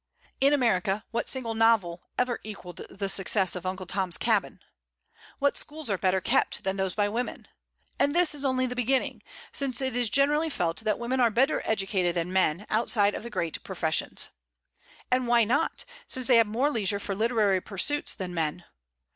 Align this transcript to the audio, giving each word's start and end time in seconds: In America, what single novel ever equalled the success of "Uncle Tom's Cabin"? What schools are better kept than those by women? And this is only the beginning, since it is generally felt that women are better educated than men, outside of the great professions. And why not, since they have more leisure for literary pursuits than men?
In 0.39 0.51
America, 0.51 1.05
what 1.11 1.29
single 1.29 1.53
novel 1.53 2.01
ever 2.17 2.39
equalled 2.43 2.77
the 2.89 3.07
success 3.07 3.55
of 3.55 3.67
"Uncle 3.67 3.85
Tom's 3.85 4.17
Cabin"? 4.17 4.59
What 5.37 5.55
schools 5.55 5.91
are 5.91 5.97
better 5.99 6.19
kept 6.19 6.63
than 6.63 6.75
those 6.75 6.95
by 6.95 7.07
women? 7.07 7.47
And 7.99 8.15
this 8.15 8.33
is 8.33 8.43
only 8.43 8.65
the 8.65 8.75
beginning, 8.75 9.21
since 9.51 9.79
it 9.79 9.95
is 9.95 10.09
generally 10.09 10.49
felt 10.49 10.77
that 10.85 10.97
women 10.97 11.19
are 11.19 11.29
better 11.29 11.61
educated 11.65 12.15
than 12.15 12.33
men, 12.33 12.65
outside 12.67 13.13
of 13.13 13.21
the 13.21 13.29
great 13.29 13.63
professions. 13.63 14.29
And 15.11 15.27
why 15.27 15.43
not, 15.43 15.85
since 16.07 16.25
they 16.25 16.37
have 16.37 16.47
more 16.47 16.71
leisure 16.71 16.97
for 16.97 17.13
literary 17.13 17.61
pursuits 17.61 18.15
than 18.15 18.33
men? 18.33 18.65